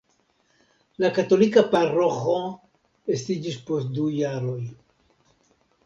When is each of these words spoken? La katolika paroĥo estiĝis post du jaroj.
La 1.03 1.11
katolika 1.17 1.63
paroĥo 1.75 2.39
estiĝis 3.17 3.63
post 3.71 3.97
du 3.99 4.11
jaroj. 4.19 4.61